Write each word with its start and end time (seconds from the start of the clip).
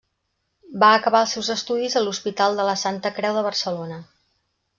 Va 0.83 0.87
acabar 0.99 1.21
els 1.25 1.35
seus 1.37 1.49
estudis 1.55 1.97
a 1.99 2.03
l'Hospital 2.07 2.57
de 2.61 2.67
la 2.71 2.75
Santa 2.85 3.13
Creu 3.19 3.39
de 3.41 3.45
Barcelona. 3.51 4.01